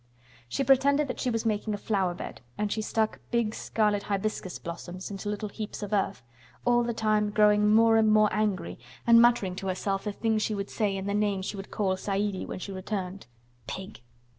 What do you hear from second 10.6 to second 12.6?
say and the names she would call Saidie when